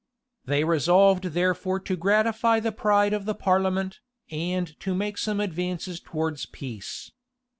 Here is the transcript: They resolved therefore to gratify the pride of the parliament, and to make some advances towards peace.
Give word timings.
They 0.45 0.63
resolved 0.63 1.25
therefore 1.25 1.79
to 1.81 1.95
gratify 1.95 2.59
the 2.59 2.71
pride 2.71 3.13
of 3.13 3.25
the 3.25 3.35
parliament, 3.35 3.99
and 4.31 4.65
to 4.79 4.95
make 4.95 5.19
some 5.19 5.39
advances 5.39 5.99
towards 5.99 6.47
peace. 6.47 7.11